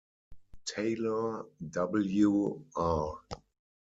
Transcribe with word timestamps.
Taylor, 0.65 1.45
W. 1.61 2.63
R. 2.75 3.21